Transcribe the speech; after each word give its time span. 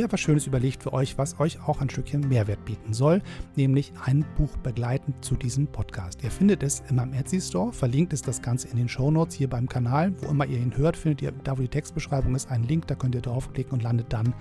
Mir 0.00 0.06
etwas 0.06 0.20
Schönes 0.20 0.46
überlegt 0.46 0.82
für 0.82 0.94
euch, 0.94 1.18
was 1.18 1.38
euch 1.40 1.60
auch 1.68 1.82
ein 1.82 1.90
Stückchen 1.90 2.26
Mehrwert 2.26 2.64
bieten 2.64 2.94
soll, 2.94 3.20
nämlich 3.54 3.92
ein 4.02 4.24
Buch 4.38 4.56
begleitend 4.56 5.22
zu 5.22 5.36
diesem 5.36 5.66
Podcast. 5.66 6.24
Ihr 6.24 6.30
findet 6.30 6.62
es 6.62 6.82
in 6.88 6.96
meinem 6.96 7.12
Etsy 7.12 7.38
Store, 7.38 7.70
verlinkt 7.70 8.14
ist 8.14 8.26
das 8.26 8.40
Ganze 8.40 8.68
in 8.68 8.78
den 8.78 8.88
Show 8.88 9.10
Notes 9.10 9.34
hier 9.34 9.50
beim 9.50 9.68
Kanal. 9.68 10.14
Wo 10.22 10.30
immer 10.30 10.46
ihr 10.46 10.56
ihn 10.56 10.74
hört, 10.74 10.96
findet 10.96 11.20
ihr, 11.20 11.32
da 11.44 11.58
wo 11.58 11.60
die 11.60 11.68
Textbeschreibung 11.68 12.34
ist, 12.34 12.50
einen 12.50 12.64
Link, 12.64 12.86
da 12.86 12.94
könnt 12.94 13.14
ihr 13.14 13.20
draufklicken 13.20 13.74
und 13.74 13.82
landet 13.82 14.10
dann 14.10 14.32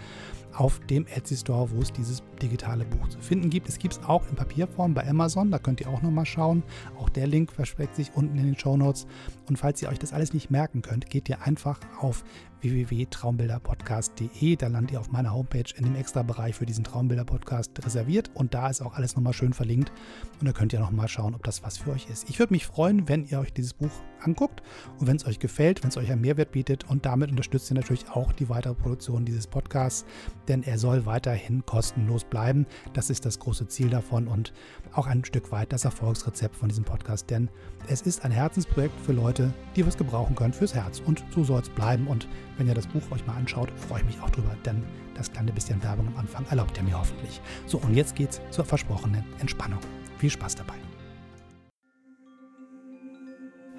auf 0.53 0.79
dem 0.89 1.05
Etsy 1.07 1.35
Store, 1.35 1.69
wo 1.71 1.81
es 1.81 1.91
dieses 1.91 2.23
digitale 2.41 2.85
Buch 2.85 3.09
zu 3.09 3.19
finden 3.19 3.49
gibt. 3.49 3.67
Es 3.67 3.79
gibt 3.79 3.95
es 3.95 4.03
auch 4.05 4.27
in 4.29 4.38
Papierform 4.38 4.94
bei 4.94 5.05
Amazon, 5.09 5.51
da 5.51 5.59
könnt 5.59 5.81
ihr 5.81 5.89
auch 5.89 6.01
nochmal 6.01 6.25
schauen. 6.25 6.63
Auch 6.97 7.09
der 7.09 7.27
Link 7.27 7.51
versteckt 7.51 7.97
sich 7.97 8.11
unten 8.16 8.38
in 8.38 8.45
den 8.45 8.57
Show 8.57 8.77
Notes. 8.77 9.07
Und 9.49 9.57
falls 9.57 9.81
ihr 9.81 9.89
euch 9.89 9.99
das 9.99 10.13
alles 10.13 10.33
nicht 10.33 10.49
merken 10.51 10.81
könnt, 10.81 11.09
geht 11.09 11.27
ihr 11.27 11.41
einfach 11.41 11.81
auf 11.99 12.23
www.traumbilderpodcast.de. 12.61 14.55
Da 14.55 14.67
landet 14.67 14.91
ihr 14.91 14.99
auf 14.99 15.11
meiner 15.11 15.33
Homepage 15.33 15.73
in 15.75 15.83
dem 15.85 15.95
Extra-Bereich 15.95 16.55
für 16.55 16.66
diesen 16.66 16.83
Traumbilder-Podcast 16.83 17.71
reserviert 17.85 18.31
und 18.33 18.53
da 18.53 18.69
ist 18.69 18.81
auch 18.81 18.95
alles 18.95 19.16
nochmal 19.16 19.33
schön 19.33 19.53
verlinkt 19.53 19.91
und 20.39 20.47
da 20.47 20.51
könnt 20.51 20.73
ihr 20.73 20.79
nochmal 20.79 21.07
schauen, 21.07 21.35
ob 21.35 21.43
das 21.43 21.63
was 21.63 21.77
für 21.77 21.91
euch 21.91 22.07
ist. 22.09 22.29
Ich 22.29 22.39
würde 22.39 22.53
mich 22.53 22.66
freuen, 22.66 23.07
wenn 23.07 23.25
ihr 23.25 23.39
euch 23.39 23.53
dieses 23.53 23.73
Buch 23.73 23.91
anguckt 24.22 24.62
und 25.00 25.08
wenn 25.08 25.16
es 25.16 25.25
euch 25.25 25.39
gefällt, 25.39 25.84
wenn 25.84 25.89
es 25.89 25.98
euch 25.98 26.12
einen 26.12 26.22
Mehrwert 26.22 26.52
bietet 26.52 26.89
und 26.89 27.06
damit 27.06 27.31
unterstützt 27.31 27.72
ihr 27.72 27.75
natürlich 27.75 28.09
auch 28.09 28.31
die 28.31 28.50
weitere 28.50 28.73
Produktion 28.73 29.25
dieses 29.25 29.48
Podcasts, 29.48 30.06
denn 30.48 30.64
er 30.64 30.78
soll 30.78 31.06
weiterhin 31.06 31.66
kostenlos 31.66 32.23
bleiben. 32.23 32.66
Das 32.94 33.09
ist 33.09 33.25
das 33.25 33.40
große 33.40 33.67
Ziel 33.67 33.90
davon 33.90 34.28
und 34.28 34.53
auch 34.94 35.08
ein 35.08 35.25
Stück 35.25 35.52
weit 35.52 35.72
das 35.73 35.86
Erfolgsrezept 35.86 36.56
von 36.56 36.70
diesem 36.70 36.84
Podcast, 36.84 37.30
denn 37.30 37.50
es 37.88 38.02
ist 38.02 38.25
ein 38.25 38.31
Herzensprojekt 38.31 39.00
für 39.02 39.14
Leute, 39.14 39.53
die 39.75 39.86
was 39.86 39.97
gebrauchen 39.97 40.36
können 40.36 40.53
fürs 40.53 40.75
Herz 40.75 41.02
und 41.06 41.23
so 41.34 41.44
soll 41.44 41.62
es 41.62 41.70
bleiben 41.70 42.08
und 42.08 42.28
wenn 42.58 42.67
ihr 42.67 42.75
das 42.75 42.88
Buch 42.88 43.03
euch 43.12 43.25
mal 43.25 43.36
anschaut, 43.36 43.72
freue 43.75 44.00
ich 44.00 44.06
mich 44.06 44.22
auch 44.22 44.30
drüber, 44.30 44.56
denn 44.66 44.84
das 45.16 45.31
kleine 45.31 45.52
bisschen 45.52 45.81
Werbung 45.84 46.08
am 46.08 46.17
Anfang 46.17 46.45
erlaubt 46.50 46.78
ihr 46.78 46.84
mir 46.84 46.97
hoffentlich. 46.97 47.42
So, 47.67 47.78
und 47.80 47.94
jetzt 47.94 48.16
geht's 48.16 48.42
zur 48.52 48.66
versprochenen 48.66 49.23
Entspannung. 49.40 49.80
Viel 50.17 50.30
Spaß 50.30 50.56
dabei. 50.56 50.88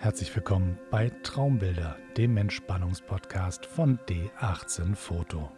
Herzlich 0.02 0.34
willkommen 0.34 0.78
bei 0.90 1.10
Traumbilder, 1.22 1.94
dem 2.16 2.38
Entspannungspodcast 2.38 3.66
von 3.66 3.98
D18 4.08 4.94
Foto. 4.94 5.52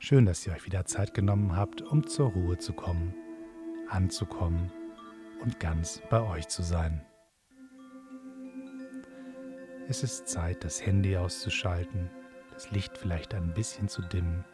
Schön, 0.00 0.26
dass 0.26 0.44
ihr 0.44 0.52
euch 0.52 0.66
wieder 0.66 0.84
Zeit 0.84 1.14
genommen 1.14 1.54
habt, 1.54 1.82
um 1.82 2.04
zur 2.04 2.30
Ruhe 2.30 2.58
zu 2.58 2.72
kommen, 2.72 3.14
anzukommen 3.88 4.72
und 5.40 5.60
ganz 5.60 6.02
bei 6.10 6.20
euch 6.20 6.48
zu 6.48 6.64
sein. 6.64 7.06
Es 9.88 10.02
ist 10.02 10.26
Zeit, 10.26 10.64
das 10.64 10.84
Handy 10.84 11.16
auszuschalten, 11.16 12.10
das 12.52 12.68
Licht 12.72 12.98
vielleicht 12.98 13.32
ein 13.32 13.54
bisschen 13.54 13.86
zu 13.86 14.02
dimmen, 14.02 14.44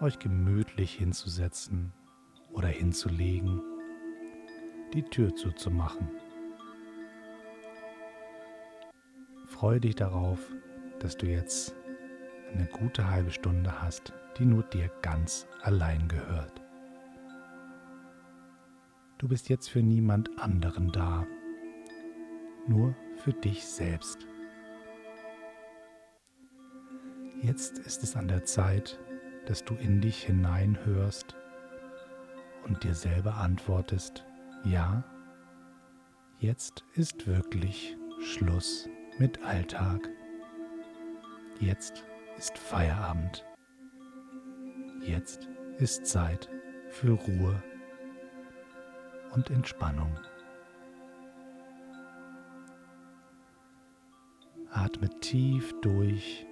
euch 0.00 0.18
gemütlich 0.18 0.94
hinzusetzen 0.94 1.92
oder 2.50 2.66
hinzulegen, 2.66 3.62
die 4.92 5.02
Tür 5.02 5.34
zuzumachen. 5.34 6.08
Freue 9.46 9.80
dich 9.80 9.94
darauf, 9.94 10.38
dass 10.98 11.16
du 11.16 11.26
jetzt 11.26 11.74
eine 12.52 12.66
gute 12.66 13.08
halbe 13.08 13.30
Stunde 13.30 13.80
hast, 13.80 14.12
die 14.38 14.44
nur 14.44 14.62
dir 14.64 14.90
ganz 15.02 15.46
allein 15.62 16.08
gehört. 16.08 16.60
Du 19.18 19.28
bist 19.28 19.48
jetzt 19.48 19.68
für 19.68 19.82
niemand 19.82 20.36
anderen 20.40 20.90
da, 20.90 21.26
nur 22.66 22.94
für 23.16 23.32
dich 23.32 23.64
selbst. 23.64 24.26
Jetzt 27.40 27.78
ist 27.78 28.02
es 28.02 28.16
an 28.16 28.28
der 28.28 28.44
Zeit, 28.44 28.98
dass 29.46 29.64
du 29.64 29.74
in 29.74 30.00
dich 30.00 30.24
hineinhörst 30.24 31.36
und 32.64 32.82
dir 32.84 32.94
selber 32.94 33.36
antwortest, 33.36 34.24
ja, 34.64 35.02
jetzt 36.38 36.84
ist 36.94 37.26
wirklich 37.26 37.96
Schluss 38.20 38.88
mit 39.18 39.42
Alltag. 39.44 40.08
Jetzt 41.60 42.04
ist 42.38 42.56
Feierabend. 42.58 43.44
Jetzt 45.00 45.48
ist 45.78 46.06
Zeit 46.06 46.48
für 46.88 47.12
Ruhe 47.12 47.62
und 49.32 49.50
Entspannung. 49.50 50.16
Atme 54.70 55.08
tief 55.20 55.74
durch 55.82 56.46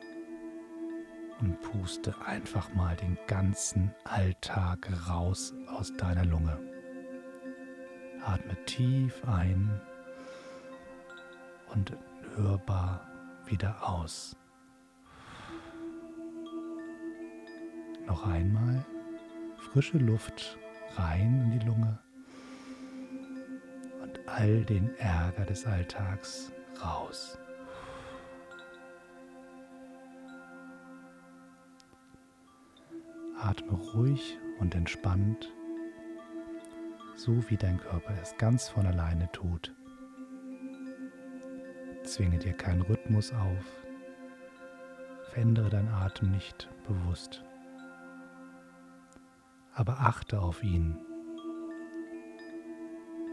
und 1.41 1.60
puste 1.62 2.15
einfach 2.26 2.72
mal 2.75 2.97
den 2.97 3.16
ganzen 3.26 3.94
Alltag 4.04 4.88
raus 5.09 5.54
aus 5.69 5.93
deiner 5.97 6.25
Lunge. 6.25 6.69
Atme 8.25 8.56
tief 8.66 9.22
ein 9.26 9.81
und 11.72 11.97
hörbar 12.36 13.06
wieder 13.47 13.76
aus. 13.88 14.36
Noch 18.06 18.26
einmal 18.26 18.84
frische 19.56 19.98
Luft 19.98 20.58
rein 20.97 21.42
in 21.44 21.58
die 21.58 21.66
Lunge 21.66 21.98
und 24.03 24.28
all 24.28 24.64
den 24.64 24.94
Ärger 24.98 25.44
des 25.44 25.66
Alltags 25.66 26.52
raus. 26.82 27.38
Atme 33.41 33.72
ruhig 33.72 34.38
und 34.58 34.75
entspannt, 34.75 35.50
so 37.20 37.50
wie 37.50 37.56
dein 37.58 37.78
Körper 37.78 38.14
es 38.22 38.34
ganz 38.38 38.69
von 38.70 38.86
alleine 38.86 39.31
tut. 39.31 39.75
Zwinge 42.03 42.38
dir 42.38 42.54
keinen 42.54 42.81
Rhythmus 42.81 43.31
auf, 43.34 43.64
verändere 45.28 45.69
deinen 45.69 45.88
Atem 45.88 46.31
nicht 46.31 46.70
bewusst, 46.88 47.44
aber 49.75 50.00
achte 50.00 50.41
auf 50.41 50.62
ihn. 50.62 50.97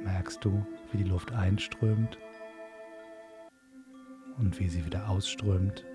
Merkst 0.04 0.44
du, 0.44 0.66
wie 0.92 0.98
die 0.98 1.10
Luft 1.10 1.32
einströmt 1.32 2.18
und 4.38 4.60
wie 4.60 4.68
sie 4.68 4.86
wieder 4.86 5.08
ausströmt? 5.10 5.86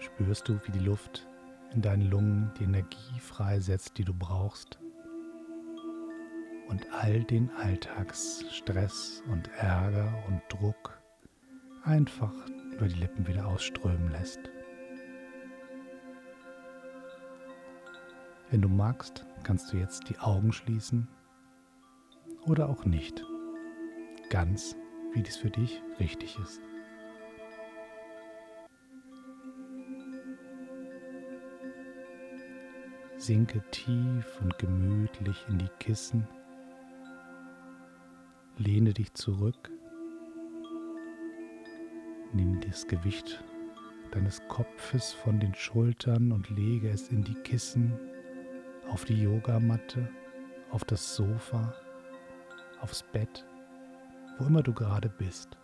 spürst 0.00 0.48
du, 0.48 0.58
wie 0.64 0.72
die 0.72 0.84
Luft 0.84 1.27
in 1.74 1.82
deinen 1.82 2.10
Lungen 2.10 2.52
die 2.58 2.64
Energie 2.64 3.20
freisetzt, 3.20 3.98
die 3.98 4.04
du 4.04 4.14
brauchst 4.14 4.78
und 6.68 6.86
all 6.92 7.24
den 7.24 7.50
Alltagsstress 7.52 9.22
und 9.30 9.48
Ärger 9.56 10.12
und 10.28 10.42
Druck 10.48 10.98
einfach 11.84 12.32
über 12.72 12.86
die 12.86 13.00
Lippen 13.00 13.26
wieder 13.26 13.46
ausströmen 13.46 14.10
lässt. 14.10 14.40
Wenn 18.50 18.62
du 18.62 18.68
magst, 18.68 19.26
kannst 19.42 19.72
du 19.72 19.76
jetzt 19.76 20.08
die 20.08 20.18
Augen 20.18 20.52
schließen 20.52 21.08
oder 22.46 22.68
auch 22.68 22.84
nicht, 22.84 23.24
ganz 24.30 24.74
wie 25.12 25.22
dies 25.22 25.36
für 25.36 25.50
dich 25.50 25.82
richtig 25.98 26.38
ist. 26.38 26.67
Sinke 33.28 33.62
tief 33.72 34.40
und 34.40 34.58
gemütlich 34.58 35.44
in 35.50 35.58
die 35.58 35.68
Kissen. 35.80 36.26
Lehne 38.56 38.94
dich 38.94 39.12
zurück 39.12 39.70
Nimm 42.32 42.58
das 42.62 42.86
Gewicht 42.86 43.44
deines 44.12 44.40
Kopfes 44.48 45.12
von 45.12 45.40
den 45.40 45.54
Schultern 45.54 46.32
und 46.32 46.48
lege 46.48 46.88
es 46.88 47.08
in 47.08 47.22
die 47.22 47.34
Kissen, 47.34 47.92
auf 48.88 49.04
die 49.04 49.20
Yogamatte, 49.20 50.08
auf 50.70 50.84
das 50.84 51.14
Sofa, 51.14 51.74
aufs 52.80 53.02
Bett, 53.02 53.44
wo 54.38 54.46
immer 54.46 54.62
du 54.62 54.72
gerade 54.72 55.10
bist. 55.10 55.58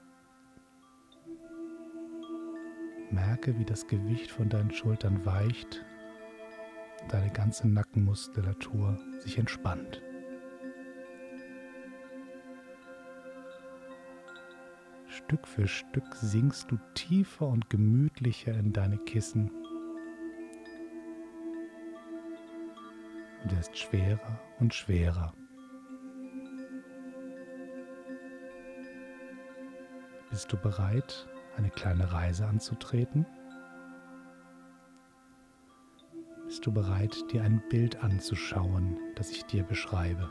Merke, 3.11 3.59
wie 3.59 3.65
das 3.65 3.87
Gewicht 3.87 4.31
von 4.31 4.51
deinen 4.51 4.71
Schultern 4.71 5.25
weicht, 5.25 5.83
deine 7.09 7.31
ganze 7.31 7.69
Nackenmuskulatur 7.69 8.99
sich 9.21 9.39
entspannt. 9.39 10.03
Stück 15.07 15.47
für 15.47 15.67
Stück 15.67 16.15
sinkst 16.17 16.71
du 16.71 16.79
tiefer 16.95 17.47
und 17.47 17.71
gemütlicher 17.71 18.53
in 18.53 18.73
deine 18.73 18.99
Kissen 18.99 19.51
und 23.43 23.57
wirst 23.57 23.77
schwerer 23.77 24.41
und 24.61 24.75
schwerer. 24.75 25.33
Bist 30.31 30.53
du 30.53 30.57
bereit, 30.57 31.29
eine 31.57 31.71
kleine 31.71 32.13
Reise 32.13 32.47
anzutreten? 32.47 33.25
Bist 36.65 36.75
du 36.75 36.81
bereit, 36.81 37.31
dir 37.31 37.43
ein 37.43 37.63
Bild 37.69 38.03
anzuschauen, 38.03 38.97
das 39.17 39.31
ich 39.31 39.45
dir 39.45 39.65
beschreibe? 39.65 40.31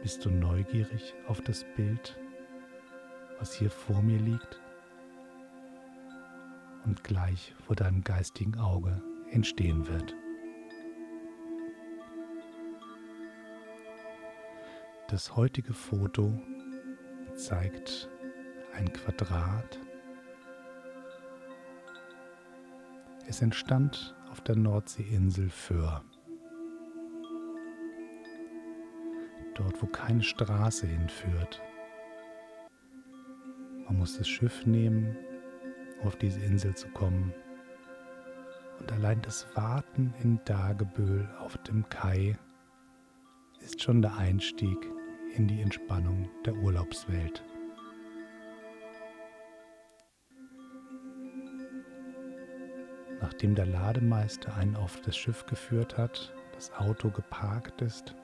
Bist 0.00 0.24
du 0.24 0.30
neugierig 0.30 1.12
auf 1.26 1.40
das 1.40 1.66
Bild, 1.74 2.16
was 3.40 3.52
hier 3.52 3.68
vor 3.68 4.00
mir 4.00 4.20
liegt 4.20 4.60
und 6.84 7.02
gleich 7.02 7.52
vor 7.66 7.74
deinem 7.74 8.04
geistigen 8.04 8.56
Auge 8.60 9.02
entstehen 9.32 9.88
wird? 9.88 10.14
Das 15.08 15.34
heutige 15.34 15.74
Foto 15.74 16.32
zeigt 17.34 18.08
ein 18.72 18.92
Quadrat. 18.92 19.81
Es 23.26 23.42
entstand 23.42 24.14
auf 24.30 24.40
der 24.40 24.56
Nordseeinsel 24.56 25.48
Föhr. 25.48 26.02
dort 29.54 29.82
wo 29.82 29.86
keine 29.86 30.22
Straße 30.22 30.86
hinführt. 30.86 31.62
Man 33.86 33.98
muss 33.98 34.18
das 34.18 34.28
Schiff 34.28 34.66
nehmen, 34.66 35.16
um 36.00 36.08
auf 36.08 36.16
diese 36.16 36.40
Insel 36.40 36.74
zu 36.74 36.88
kommen. 36.88 37.32
Und 38.80 38.90
allein 38.92 39.20
das 39.22 39.46
Warten 39.54 40.14
in 40.22 40.40
Dagebüll 40.44 41.28
auf 41.38 41.56
dem 41.58 41.88
Kai 41.88 42.36
ist 43.60 43.82
schon 43.82 44.02
der 44.02 44.16
Einstieg 44.16 44.78
in 45.34 45.46
die 45.46 45.60
Entspannung 45.60 46.28
der 46.44 46.54
Urlaubswelt. 46.54 47.44
Nachdem 53.32 53.54
der 53.54 53.64
Lademeister 53.64 54.54
einen 54.56 54.76
auf 54.76 55.00
das 55.00 55.16
Schiff 55.16 55.46
geführt 55.46 55.96
hat, 55.96 56.34
das 56.52 56.70
Auto 56.74 57.08
geparkt 57.08 57.80
ist 57.80 58.14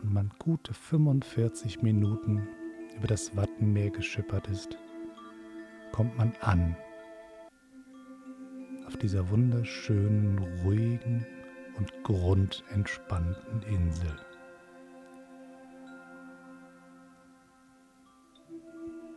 und 0.00 0.14
man 0.14 0.30
gute 0.38 0.72
45 0.72 1.82
Minuten 1.82 2.46
über 2.96 3.08
das 3.08 3.36
Wattenmeer 3.36 3.90
geschippert 3.90 4.46
ist, 4.46 4.78
kommt 5.90 6.16
man 6.16 6.34
an 6.40 6.76
auf 8.86 8.96
dieser 8.96 9.28
wunderschönen, 9.28 10.38
ruhigen 10.62 11.26
und 11.78 11.92
grundentspannten 12.04 13.62
Insel. 13.62 14.16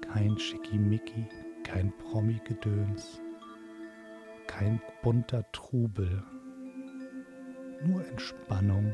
Kein 0.01 0.35
Schickimicki, 0.39 1.27
kein 1.63 1.93
Promi-Gedöns, 1.99 3.21
kein 4.59 4.81
bunter 5.01 5.49
Trubel, 5.53 6.21
nur 7.81 8.05
Entspannung, 8.05 8.93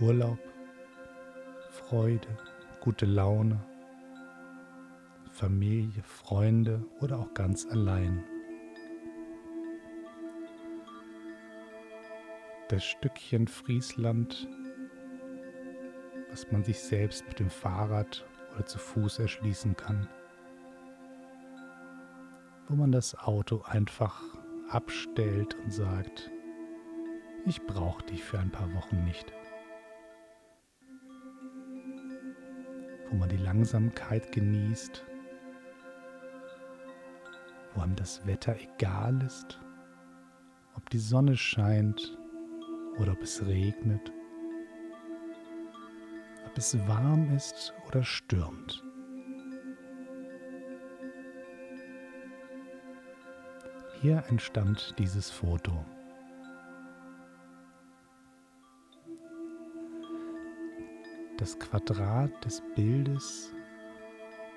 Urlaub 0.00 0.40
Freude, 1.70 2.26
gute 2.80 3.06
Laune, 3.06 3.64
Familie, 5.30 6.02
Freunde 6.02 6.84
oder 7.00 7.20
auch 7.20 7.32
ganz 7.32 7.64
allein. 7.64 8.24
Das 12.68 12.82
Stückchen 12.82 13.46
Friesland, 13.46 14.48
was 16.28 16.50
man 16.50 16.64
sich 16.64 16.80
selbst 16.80 17.24
mit 17.28 17.38
dem 17.38 17.50
Fahrrad 17.50 18.24
oder 18.52 18.66
zu 18.66 18.78
Fuß 18.78 19.20
erschließen 19.20 19.76
kann, 19.76 20.08
wo 22.66 22.74
man 22.74 22.90
das 22.90 23.16
Auto 23.16 23.62
einfach 23.62 24.41
abstellt 24.74 25.56
und 25.62 25.72
sagt, 25.72 26.30
ich 27.46 27.60
brauche 27.66 28.04
dich 28.04 28.22
für 28.22 28.38
ein 28.38 28.50
paar 28.50 28.72
Wochen 28.74 29.04
nicht. 29.04 29.32
wo 33.12 33.18
man 33.18 33.28
die 33.28 33.36
Langsamkeit 33.36 34.32
genießt, 34.32 35.04
wo 37.74 37.82
einem 37.82 37.94
das 37.94 38.26
Wetter 38.26 38.56
egal 38.56 39.22
ist, 39.22 39.60
ob 40.74 40.88
die 40.88 40.98
Sonne 40.98 41.36
scheint 41.36 42.16
oder 42.98 43.12
ob 43.12 43.22
es 43.22 43.44
regnet, 43.46 44.10
ob 46.46 46.56
es 46.56 46.74
warm 46.88 47.30
ist 47.36 47.74
oder 47.86 48.02
stürmt. 48.02 48.82
Hier 54.02 54.24
entstand 54.30 54.96
dieses 54.98 55.30
Foto. 55.30 55.70
Das 61.38 61.56
Quadrat 61.56 62.44
des 62.44 62.64
Bildes 62.74 63.54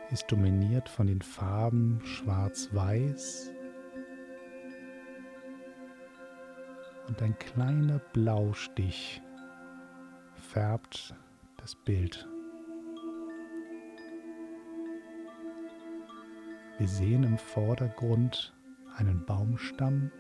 ist 0.10 0.32
dominiert 0.32 0.90
von 0.90 1.06
den 1.06 1.22
Farben 1.22 2.02
Schwarz-Weiß 2.04 3.52
und 7.08 7.22
ein 7.22 7.38
kleiner 7.38 8.00
Blaustich 8.14 9.22
färbt 10.34 11.14
das 11.58 11.76
Bild. 11.76 12.28
Wir 16.80 16.88
sehen 16.88 17.24
im 17.24 17.38
Vordergrund 17.38 18.55
einen 18.98 19.26
Baumstamm, 19.26 20.12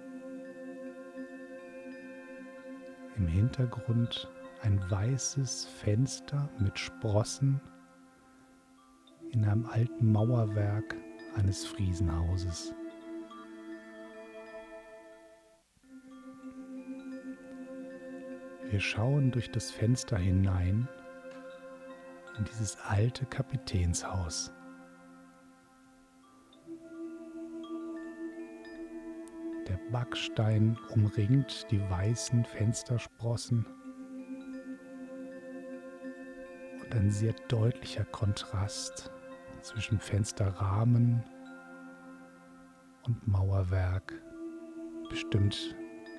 im 3.17 3.27
Hintergrund 3.27 4.29
ein 4.61 4.79
weißes 4.89 5.65
Fenster 5.65 6.49
mit 6.59 6.77
Sprossen 6.77 7.61
in 9.31 9.45
einem 9.45 9.65
alten 9.65 10.11
Mauerwerk 10.11 10.95
eines 11.35 11.65
Friesenhauses. 11.65 12.73
Wir 18.69 18.79
schauen 18.79 19.31
durch 19.31 19.51
das 19.51 19.71
Fenster 19.71 20.17
hinein 20.17 20.87
in 22.37 22.43
dieses 22.45 22.77
alte 22.81 23.25
Kapitänshaus. 23.25 24.51
Backstein 29.91 30.77
umringt 30.93 31.67
die 31.71 31.81
weißen 31.89 32.45
Fenstersprossen 32.45 33.65
ein 36.95 37.11
sehr 37.11 37.33
deutlicher 37.49 38.05
Kontrast 38.05 39.11
zwischen 39.61 39.99
Fensterrahmen 39.99 41.23
und 43.03 43.27
Mauerwerk 43.27 44.13
bestimmt 45.09 45.75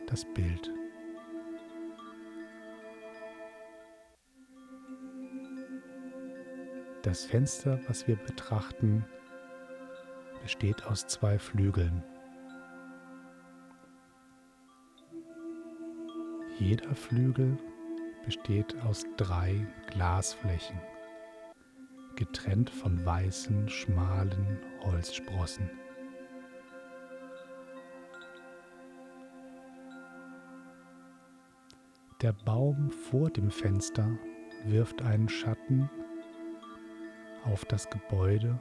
das 0.07 0.25
Bild. 0.35 0.71
Das 7.03 7.25
Fenster, 7.25 7.81
was 7.87 8.07
wir 8.07 8.17
betrachten, 8.17 9.05
besteht 10.43 10.85
aus 10.87 11.07
zwei 11.07 11.39
Flügeln. 11.39 12.03
Jeder 16.59 16.95
Flügel 16.95 17.59
besteht 18.25 18.81
aus 18.83 19.05
drei 19.17 19.67
Glasflächen. 19.91 20.81
getrennt 22.17 22.71
von 22.71 23.05
weißen, 23.05 23.69
schmalen 23.69 24.59
Holzsprossen. 24.83 25.69
Der 32.23 32.33
Baum 32.33 32.91
vor 32.91 33.29
dem 33.29 33.51
Fenster 33.51 34.19
wirft 34.65 35.03
einen 35.03 35.29
Schatten 35.29 35.91
auf 37.45 37.67
das 37.67 37.91
Gebäude, 37.91 38.59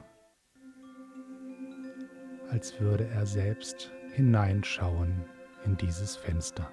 als 2.50 2.78
würde 2.78 3.08
er 3.08 3.24
selbst 3.24 3.90
hineinschauen 4.12 5.24
in 5.64 5.78
dieses 5.78 6.14
Fenster. 6.16 6.70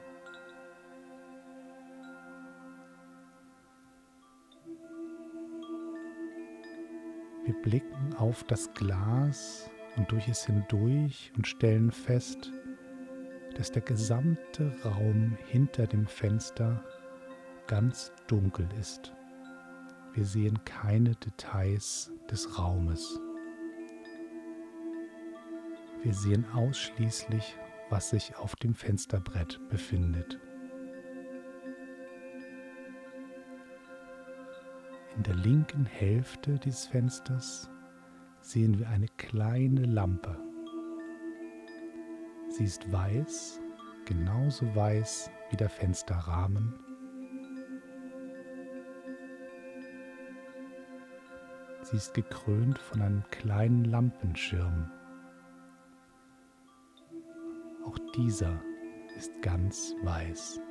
Wir 7.45 7.53
blicken 7.55 8.15
auf 8.17 8.45
das 8.45 8.73
Glas 8.73 9.69
und 9.97 10.09
durch 10.11 10.29
es 10.29 10.45
hindurch 10.45 11.31
und 11.35 11.45
stellen 11.45 11.91
fest, 11.91 12.51
dass 13.55 13.69
der 13.69 13.81
gesamte 13.81 14.73
Raum 14.85 15.37
hinter 15.47 15.85
dem 15.85 16.07
Fenster 16.07 16.83
ganz 17.67 18.13
dunkel 18.27 18.67
ist. 18.79 19.13
Wir 20.13 20.25
sehen 20.25 20.63
keine 20.63 21.15
Details 21.15 22.11
des 22.31 22.57
Raumes. 22.57 23.19
Wir 26.01 26.13
sehen 26.13 26.45
ausschließlich, 26.53 27.57
was 27.89 28.11
sich 28.11 28.37
auf 28.37 28.55
dem 28.55 28.73
Fensterbrett 28.73 29.59
befindet. 29.69 30.39
In 35.15 35.23
der 35.23 35.35
linken 35.35 35.85
Hälfte 35.85 36.57
des 36.59 36.87
Fensters 36.87 37.69
sehen 38.41 38.79
wir 38.79 38.89
eine 38.89 39.07
kleine 39.17 39.85
Lampe. 39.85 40.37
Sie 42.49 42.63
ist 42.63 42.91
weiß, 42.91 43.61
genauso 44.05 44.75
weiß 44.75 45.29
wie 45.49 45.57
der 45.57 45.69
Fensterrahmen 45.69 46.73
Sie 51.83 51.97
ist 51.97 52.13
gekrönt 52.13 52.79
von 52.79 53.01
einem 53.01 53.23
kleinen 53.29 53.83
Lampenschirm. 53.83 54.89
Auch 57.85 57.97
dieser 58.15 58.63
ist 59.17 59.31
ganz 59.41 59.93
weiß. 60.01 60.61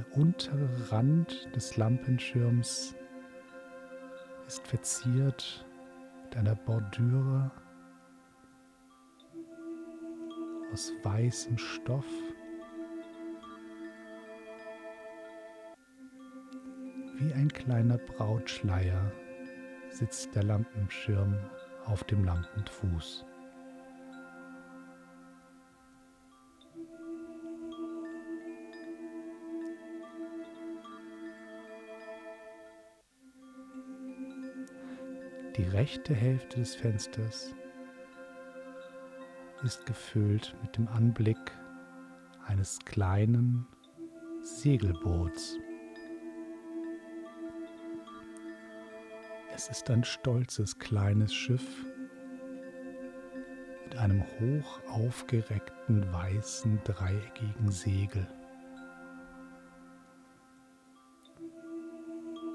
Der 0.00 0.16
untere 0.16 0.90
Rand 0.90 1.54
des 1.54 1.76
Lampenschirms 1.76 2.94
ist 4.46 4.66
verziert 4.66 5.66
mit 6.24 6.38
einer 6.38 6.54
Bordüre 6.54 7.50
aus 10.72 10.90
weißem 11.02 11.58
Stoff 11.58 12.06
Wie 17.18 17.34
ein 17.34 17.52
kleiner 17.52 17.98
Brautschleier 17.98 19.12
sitzt 19.90 20.34
der 20.34 20.44
Lampenschirm 20.44 21.36
auf 21.84 22.04
dem 22.04 22.24
Lampenfuß. 22.24 23.26
Die 35.60 35.68
rechte 35.68 36.14
Hälfte 36.14 36.60
des 36.60 36.74
Fensters 36.74 37.54
ist 39.62 39.84
gefüllt 39.84 40.56
mit 40.62 40.78
dem 40.78 40.88
Anblick 40.88 41.36
eines 42.46 42.78
kleinen 42.86 43.66
Segelboots. 44.40 45.58
Es 49.54 49.68
ist 49.68 49.90
ein 49.90 50.02
stolzes 50.02 50.78
kleines 50.78 51.34
Schiff 51.34 51.84
mit 53.84 53.96
einem 53.98 54.24
hoch 54.40 54.80
aufgereckten 54.88 56.10
weißen 56.10 56.80
dreieckigen 56.84 57.70
Segel. 57.70 58.26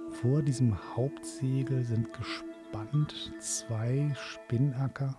Vor 0.10 0.42
diesem 0.42 0.76
Hauptsegel 0.96 1.84
sind 1.84 2.12
gespannt 2.12 2.55
zwei 3.40 4.14
Spinnacker, 4.16 5.16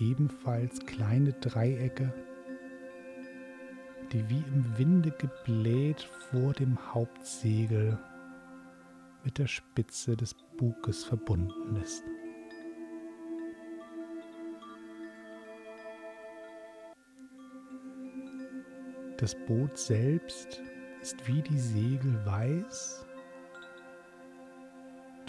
ebenfalls 0.00 0.80
kleine 0.86 1.32
Dreiecke, 1.32 2.12
die 4.12 4.28
wie 4.28 4.42
im 4.52 4.78
Winde 4.78 5.10
gebläht 5.10 6.08
vor 6.30 6.52
dem 6.54 6.78
Hauptsegel 6.94 7.98
mit 9.24 9.38
der 9.38 9.46
Spitze 9.46 10.16
des 10.16 10.34
Buges 10.56 11.04
verbunden 11.04 11.76
ist. 11.76 12.04
Das 19.18 19.34
Boot 19.46 19.76
selbst 19.76 20.62
ist 21.02 21.26
wie 21.26 21.42
die 21.42 21.58
Segel 21.58 22.24
weiß, 22.24 23.04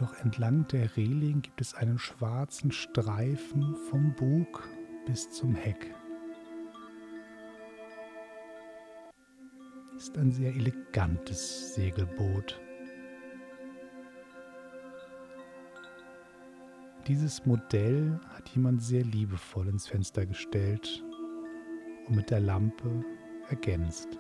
doch 0.02 0.14
entlang 0.24 0.66
der 0.68 0.96
Reling 0.96 1.42
gibt 1.42 1.60
es 1.60 1.74
einen 1.74 2.00
schwarzen 2.00 2.72
Streifen 2.72 3.76
vom 3.90 4.14
Bug 4.16 4.68
bis 5.06 5.30
zum 5.32 5.56
Heck. 5.56 5.94
Ist 9.98 10.18
ein 10.18 10.32
sehr 10.32 10.56
elegantes 10.56 11.76
Segelboot. 11.76 12.62
Dieses 17.08 17.46
Modell 17.46 18.20
hat 18.30 18.48
jemand 18.50 18.82
sehr 18.82 19.04
liebevoll 19.04 19.68
ins 19.68 19.88
Fenster 19.88 20.26
gestellt 20.26 21.04
und 22.08 22.16
mit 22.16 22.30
der 22.30 22.40
Lampe 22.40 23.04
ergänzt. 23.50 24.20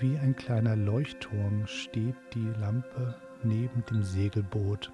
Wie 0.00 0.16
ein 0.16 0.36
kleiner 0.36 0.76
Leuchtturm 0.76 1.66
steht 1.66 2.14
die 2.32 2.48
Lampe 2.60 3.16
neben 3.42 3.84
dem 3.86 4.02
Segelboot 4.04 4.92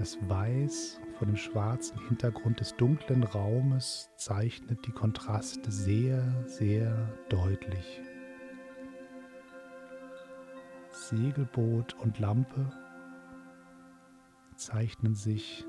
Das 0.00 0.16
Weiß 0.30 0.98
vor 1.18 1.26
dem 1.26 1.36
schwarzen 1.36 1.98
Hintergrund 2.08 2.60
des 2.60 2.74
dunklen 2.76 3.22
Raumes 3.22 4.08
zeichnet 4.16 4.86
die 4.86 4.92
Kontraste 4.92 5.70
sehr, 5.70 6.24
sehr 6.46 6.96
deutlich. 7.28 8.00
Segelboot 10.90 11.92
und 11.98 12.18
Lampe 12.18 12.72
zeichnen 14.56 15.14
sich 15.14 15.66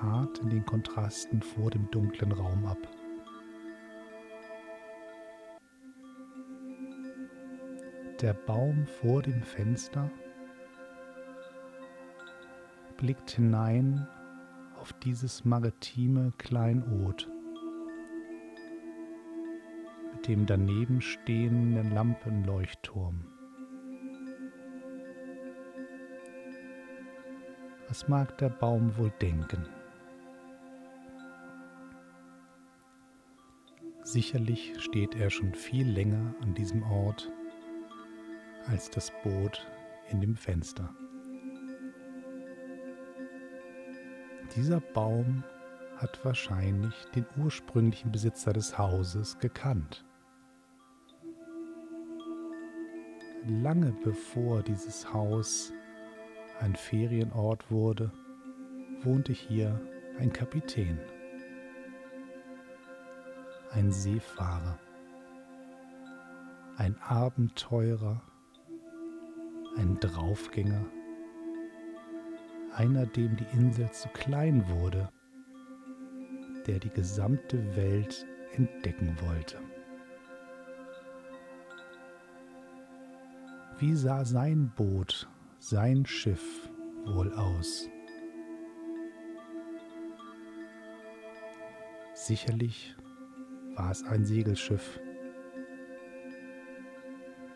hart 0.00 0.38
in 0.38 0.48
den 0.48 0.64
Kontrasten 0.64 1.42
vor 1.42 1.70
dem 1.70 1.90
dunklen 1.90 2.32
Raum 2.32 2.64
ab. 2.64 2.78
Der 8.20 8.32
Baum 8.32 8.86
vor 8.86 9.22
dem 9.22 9.42
Fenster 9.42 10.08
blickt 12.96 13.30
hinein 13.32 14.06
auf 14.80 14.92
dieses 14.92 15.44
maritime 15.44 16.32
Kleinod 16.38 17.28
mit 20.12 20.28
dem 20.28 20.46
daneben 20.46 21.00
stehenden 21.00 21.90
Lampenleuchtturm. 21.90 23.24
Was 27.88 28.06
mag 28.08 28.38
der 28.38 28.48
Baum 28.48 28.96
wohl 28.96 29.12
denken? 29.20 29.66
Sicherlich 34.04 34.80
steht 34.80 35.16
er 35.16 35.30
schon 35.30 35.52
viel 35.54 35.88
länger 35.88 36.34
an 36.40 36.54
diesem 36.54 36.84
Ort 36.84 37.30
als 38.68 38.90
das 38.90 39.12
Boot 39.22 39.66
in 40.10 40.20
dem 40.20 40.36
Fenster. 40.36 40.94
Dieser 44.56 44.80
Baum 44.80 45.42
hat 45.96 46.24
wahrscheinlich 46.24 46.94
den 47.14 47.26
ursprünglichen 47.36 48.12
Besitzer 48.12 48.52
des 48.52 48.76
Hauses 48.78 49.38
gekannt. 49.38 50.04
Lange 53.46 53.92
bevor 54.02 54.62
dieses 54.62 55.12
Haus 55.12 55.72
ein 56.60 56.74
Ferienort 56.74 57.70
wurde, 57.70 58.10
wohnte 59.02 59.32
hier 59.32 59.80
ein 60.18 60.32
Kapitän. 60.32 60.98
ein 63.74 63.90
Seefahrer, 63.90 64.78
ein 66.76 66.96
Abenteurer, 67.02 68.22
ein 69.76 69.98
Draufgänger, 70.00 70.84
einer, 72.74 73.06
dem 73.06 73.36
die 73.36 73.46
Insel 73.52 73.90
zu 73.90 74.08
klein 74.08 74.68
wurde, 74.68 75.08
der 76.66 76.78
die 76.78 76.90
gesamte 76.90 77.76
Welt 77.76 78.26
entdecken 78.52 79.16
wollte. 79.20 79.58
Wie 83.78 83.94
sah 83.94 84.24
sein 84.24 84.72
Boot, 84.76 85.28
sein 85.58 86.06
Schiff 86.06 86.70
wohl 87.04 87.32
aus? 87.34 87.88
Sicherlich 92.14 92.96
war 93.74 93.90
es 93.90 94.02
ein 94.04 94.24
Segelschiff. 94.24 95.00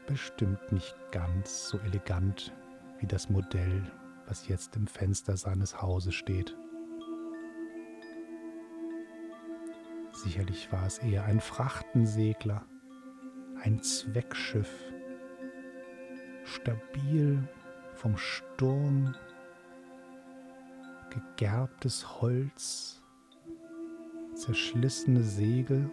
Bestimmt 0.08 0.72
nicht 0.72 0.96
ganz 1.12 1.68
so 1.68 1.78
elegant 1.80 2.54
wie 2.98 3.06
das 3.06 3.28
Modell, 3.28 3.82
was 4.26 4.48
jetzt 4.48 4.74
im 4.74 4.86
Fenster 4.86 5.36
seines 5.36 5.82
Hauses 5.82 6.14
steht. 6.14 6.56
Sicherlich 10.12 10.72
war 10.72 10.86
es 10.86 10.96
eher 11.00 11.26
ein 11.26 11.40
Frachtensegler, 11.40 12.64
ein 13.62 13.82
Zweckschiff, 13.82 14.70
stabil 16.44 17.46
vom 17.92 18.16
Sturm, 18.16 19.14
gegerbtes 21.10 22.22
Holz, 22.22 23.02
zerschlissene 24.34 25.22
Segel 25.22 25.90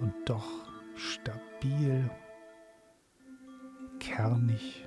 und 0.00 0.14
doch 0.24 0.48
stabil, 0.94 2.10
kernig 4.20 4.86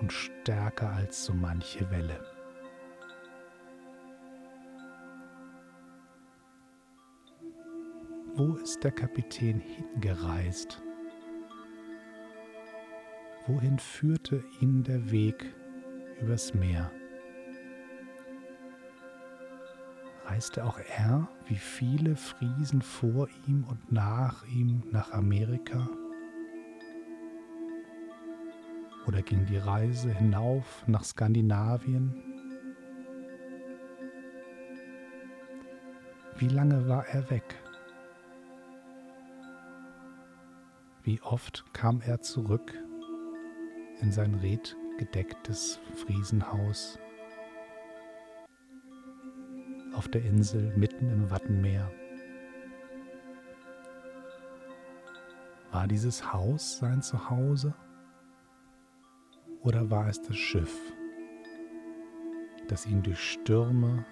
und 0.00 0.12
stärker 0.12 0.92
als 0.92 1.24
so 1.24 1.34
manche 1.34 1.90
Welle. 1.90 2.20
Wo 8.34 8.54
ist 8.54 8.84
der 8.84 8.92
Kapitän 8.92 9.58
hingereist? 9.58 10.80
Wohin 13.48 13.80
führte 13.80 14.44
ihn 14.60 14.84
der 14.84 15.10
Weg 15.10 15.52
übers 16.20 16.54
Meer? 16.54 16.92
Reiste 20.26 20.64
auch 20.64 20.78
er, 20.96 21.26
wie 21.46 21.56
viele 21.56 22.14
Friesen 22.14 22.82
vor 22.82 23.26
ihm 23.48 23.64
und 23.64 23.90
nach 23.90 24.46
ihm, 24.46 24.84
nach 24.92 25.10
Amerika? 25.10 25.88
Oder 29.08 29.22
ging 29.22 29.46
die 29.46 29.56
Reise 29.56 30.12
hinauf 30.12 30.84
nach 30.86 31.02
Skandinavien? 31.02 32.14
Wie 36.36 36.48
lange 36.48 36.86
war 36.88 37.06
er 37.06 37.30
weg? 37.30 37.54
Wie 41.04 41.22
oft 41.22 41.64
kam 41.72 42.02
er 42.02 42.20
zurück 42.20 42.74
in 44.02 44.12
sein 44.12 44.34
redgedecktes 44.34 45.80
Friesenhaus 45.94 46.98
auf 49.94 50.06
der 50.08 50.22
Insel 50.22 50.76
mitten 50.76 51.08
im 51.08 51.30
Wattenmeer. 51.30 51.90
War 55.72 55.88
dieses 55.88 56.30
Haus 56.30 56.76
sein 56.78 57.00
Zuhause 57.00 57.74
oder 59.62 59.90
war 59.90 60.08
es 60.08 60.20
das 60.22 60.36
Schiff, 60.36 60.92
das 62.68 62.86
ihn 62.86 63.02
durch 63.02 63.20
Stürme 63.20 64.04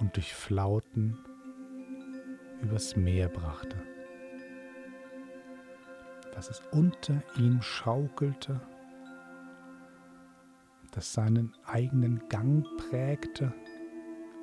und 0.00 0.16
durch 0.16 0.34
Flauten 0.34 1.18
übers 2.62 2.96
Meer 2.96 3.28
brachte? 3.28 3.76
dass 6.34 6.50
es 6.50 6.62
unter 6.72 7.22
ihm 7.38 7.62
schaukelte, 7.62 8.60
das 10.90 11.12
seinen 11.12 11.52
eigenen 11.64 12.28
Gang 12.28 12.66
prägte, 12.76 13.52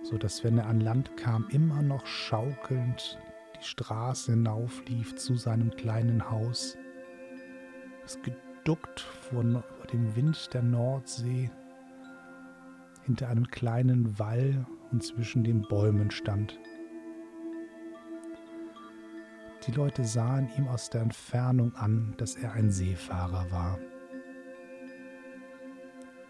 so 0.03 0.17
dass 0.17 0.43
wenn 0.43 0.57
er 0.57 0.67
an 0.67 0.79
Land 0.79 1.15
kam, 1.17 1.47
immer 1.49 1.81
noch 1.81 2.05
schaukelnd 2.05 3.19
die 3.59 3.65
Straße 3.65 4.31
hinauflief 4.31 5.15
zu 5.15 5.35
seinem 5.35 5.71
kleinen 5.71 6.31
Haus, 6.31 6.77
das 8.01 8.21
geduckt 8.63 8.99
vor, 8.99 9.43
vor 9.43 9.87
dem 9.91 10.15
Wind 10.15 10.53
der 10.53 10.61
Nordsee 10.61 11.49
hinter 13.03 13.29
einem 13.29 13.47
kleinen 13.47 14.19
Wall 14.19 14.65
und 14.91 15.03
zwischen 15.03 15.43
den 15.43 15.63
Bäumen 15.63 16.11
stand. 16.11 16.59
Die 19.65 19.71
Leute 19.71 20.03
sahen 20.03 20.49
ihm 20.57 20.67
aus 20.67 20.89
der 20.89 21.01
Entfernung 21.01 21.73
an, 21.75 22.13
dass 22.17 22.35
er 22.35 22.53
ein 22.53 22.71
Seefahrer 22.71 23.49
war. 23.51 23.79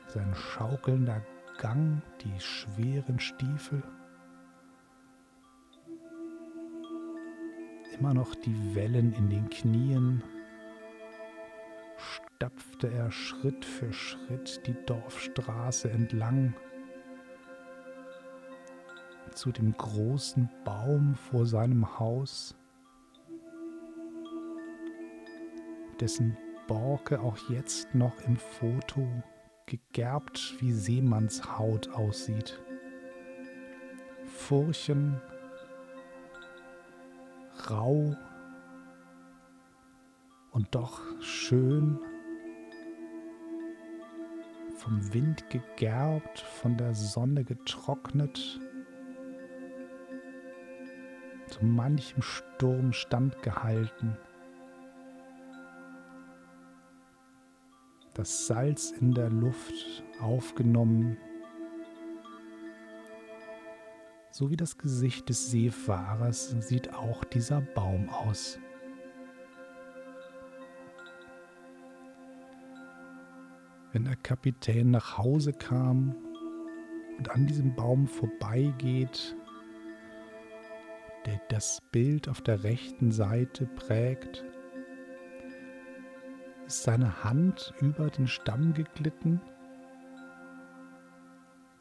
Sein 0.08 0.34
schaukelnder 0.36 1.22
Gang, 1.58 2.02
die 2.22 2.40
schweren 2.40 3.20
Stiefel, 3.20 3.84
immer 8.00 8.14
noch 8.14 8.36
die 8.36 8.76
Wellen 8.76 9.14
in 9.14 9.30
den 9.30 9.50
Knien, 9.50 10.24
stapfte 12.42 12.92
er 12.92 13.12
Schritt 13.12 13.64
für 13.64 13.94
Schritt 13.94 14.66
die 14.66 14.74
Dorfstraße 14.88 15.92
entlang 15.92 16.56
zu 19.36 19.52
dem 19.52 19.78
großen 19.78 20.50
Baum 20.66 21.14
vor 21.14 21.46
seinem 21.46 22.00
Haus. 22.00 22.56
dessen 26.00 26.36
Borke 26.68 27.20
auch 27.20 27.38
jetzt 27.52 27.94
noch 27.94 28.20
im 28.22 28.38
Foto 28.38 29.08
gegerbt 29.68 30.56
wie 30.60 30.74
Seemannshaut 30.74 31.90
aussieht. 31.90 32.60
Furchen, 34.26 35.22
rau 37.70 38.16
und 40.50 40.74
doch 40.74 41.02
schön, 41.22 42.00
vom 44.84 45.14
Wind 45.14 45.50
gegerbt, 45.50 46.40
von 46.40 46.78
der 46.78 46.94
Sonne 46.94 47.44
getrocknet, 47.44 48.60
zu 51.48 51.66
manchem 51.66 52.22
Sturm 52.22 52.94
standgehalten. 52.94 54.18
das 58.14 58.46
Salz 58.46 58.92
in 58.92 59.14
der 59.14 59.30
Luft 59.30 60.04
aufgenommen, 60.20 61.18
so 64.32 64.50
wie 64.50 64.58
das 64.58 64.78
Gesicht 64.78 65.30
des 65.30 65.50
Seefahrers 65.50 66.56
sieht 66.60 66.94
auch 66.94 67.24
dieser 67.24 67.62
Baum 67.62 68.10
aus. 68.10 68.60
Wenn 73.94 74.06
der 74.06 74.16
Kapitän 74.16 74.92
nach 74.92 75.18
Hause 75.18 75.52
kam 75.52 76.16
und 77.18 77.30
an 77.30 77.46
diesem 77.46 77.76
Baum 77.76 78.08
vorbeigeht, 78.08 79.36
der 81.26 81.42
das 81.50 81.82
Bild 81.92 82.30
auf 82.30 82.42
der 82.42 82.64
rechten 82.64 83.12
Seite 83.12 83.66
prägt, 83.66 84.46
ist 86.68 86.84
seine 86.84 87.26
Hand 87.26 87.74
über 87.82 88.10
den 88.10 88.28
Stamm 88.28 88.74
geglitten? 88.74 89.42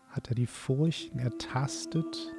Hat 0.09 0.29
er 0.29 0.35
die 0.35 0.49
Furchen 0.49 1.21
ertastet? 1.21 2.35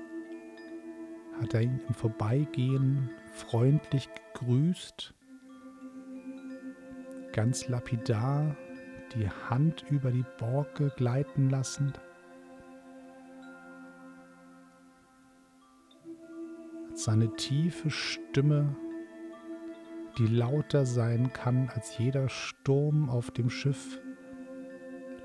Hat 1.40 1.54
er 1.54 1.62
ihn 1.62 1.80
im 1.88 1.94
Vorbeigehen 1.94 3.10
freundlich 3.32 4.10
gegrüßt? 4.34 5.14
Ganz 7.32 7.70
lapidar 7.70 8.58
die 9.16 9.30
Hand 9.30 9.86
über 9.90 10.12
die 10.12 10.26
Borke 10.38 10.92
gleiten 10.96 11.50
lassend? 11.50 12.00
Hat 16.90 16.98
seine 16.98 17.36
tiefe 17.36 17.90
Stimme 17.90 18.76
die 20.18 20.28
lauter 20.28 20.86
sein 20.86 21.32
kann 21.32 21.70
als 21.74 21.98
jeder 21.98 22.28
Sturm 22.30 23.10
auf 23.10 23.32
dem 23.32 23.50
Schiff, 23.50 24.00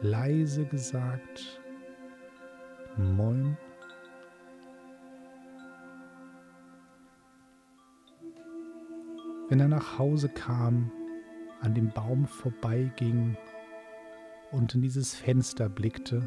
leise 0.01 0.64
gesagt, 0.64 1.61
Moin. 2.96 3.57
wenn 9.49 9.61
er 9.61 9.68
nach 9.68 9.96
Hause 9.99 10.29
kam, 10.29 10.90
an 11.61 11.72
dem 11.72 11.90
Baum 11.90 12.27
vorbeiging 12.27 13.37
und 14.57 14.75
in 14.75 14.81
dieses 14.81 15.14
Fenster 15.14 15.69
blickte, 15.69 16.27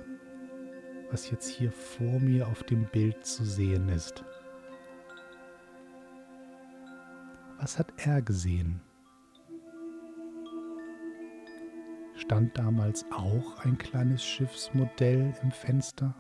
was 1.09 1.31
jetzt 1.31 1.49
hier 1.49 1.71
vor 1.71 2.19
mir 2.19 2.47
auf 2.47 2.61
dem 2.63 2.85
Bild 2.85 3.25
zu 3.25 3.43
sehen 3.43 3.89
ist. 3.89 4.23
Was 7.57 7.79
hat 7.79 7.91
er 7.97 8.21
gesehen? 8.21 8.81
Stand 12.15 12.55
damals 12.57 13.03
auch 13.11 13.65
ein 13.65 13.77
kleines 13.79 14.23
Schiffsmodell 14.23 15.33
im 15.41 15.51
Fenster 15.51 16.13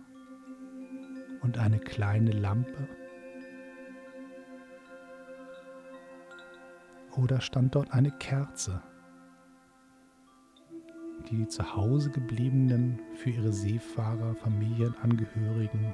und 1.41 1.59
eine 1.59 1.79
kleine 1.79 2.31
Lampe? 2.31 2.87
Oder 7.15 7.39
stand 7.41 7.75
dort 7.75 7.91
eine 7.91 8.11
Kerze, 8.11 8.81
die 11.29 11.47
zu 11.47 11.75
Hause 11.75 12.09
gebliebenen 12.09 12.99
für 13.15 13.29
ihre 13.31 13.51
Seefahrer 13.51 14.35
Familienangehörigen 14.35 15.93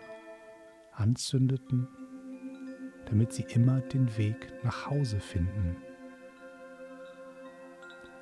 anzündeten, 0.94 1.88
damit 3.06 3.34
sie 3.34 3.46
immer 3.50 3.82
den 3.82 4.18
Weg 4.18 4.54
nach 4.64 4.90
Hause 4.90 5.20
finden? 5.20 5.78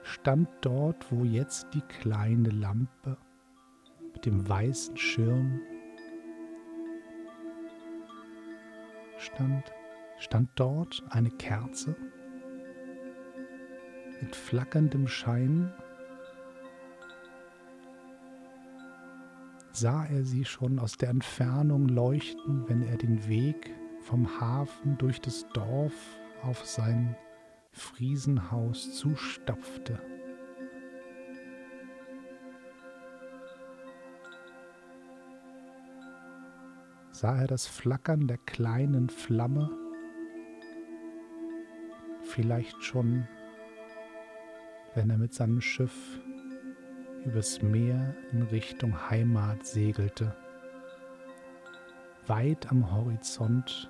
Stand 0.04 0.50
dort, 0.62 1.12
wo 1.12 1.24
jetzt 1.24 1.68
die 1.74 1.82
kleine 1.82 2.50
Lampe 2.50 3.18
mit 4.14 4.26
dem 4.26 4.48
weißen 4.48 4.98
Schirm 4.98 5.62
stand, 9.18 9.72
stand 10.20 10.50
dort 10.56 11.04
eine 11.10 11.32
Kerze 11.32 11.96
mit 14.22 14.36
flackerndem 14.36 15.08
Schein 15.08 15.74
sah 19.74 20.06
er 20.06 20.24
sie 20.24 20.46
schon 20.46 20.80
aus 20.80 20.98
der 20.98 21.10
Entfernung 21.10 21.88
leuchten, 21.88 22.70
wenn 22.70 22.84
er 22.84 22.98
den 22.98 23.28
Weg 23.28 23.76
vom 24.02 24.40
Hafen 24.40 24.98
durch 24.98 25.20
das 25.20 25.48
Dorf 25.54 25.94
auf 26.44 26.64
sein 26.66 27.16
Friesenhaus 27.72 28.94
zustapfte. 28.96 30.00
Sah 37.12 37.38
er 37.38 37.48
das 37.48 37.66
Flackern 37.66 38.28
der 38.28 38.38
kleinen 38.38 39.10
Flamme, 39.10 39.70
vielleicht 42.22 42.84
schon 42.84 43.28
wenn 44.96 45.10
er 45.10 45.18
mit 45.18 45.34
seinem 45.34 45.62
Schiff 45.62 46.20
übers 47.26 47.62
Meer 47.62 48.16
in 48.32 48.44
Richtung 48.44 49.10
Heimat 49.10 49.66
segelte. 49.66 50.36
Weit 52.28 52.72
am 52.72 52.92
Horizont 52.94 53.90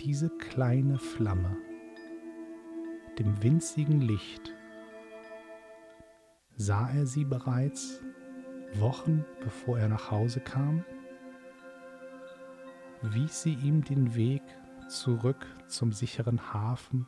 diese 0.00 0.28
kleine 0.38 0.98
Flamme, 0.98 1.56
dem 3.18 3.42
winzigen 3.42 4.00
Licht, 4.00 4.54
sah 6.56 6.90
er 6.90 7.06
sie 7.06 7.24
bereits 7.24 8.00
Wochen 8.74 9.24
bevor 9.42 9.78
er 9.78 9.88
nach 9.88 10.10
Hause 10.10 10.40
kam, 10.40 10.84
wies 13.02 13.42
sie 13.42 13.54
ihm 13.54 13.84
den 13.84 14.14
Weg 14.14 14.42
zurück 14.88 15.46
zum 15.66 15.92
sicheren 15.92 16.52
Hafen 16.52 17.06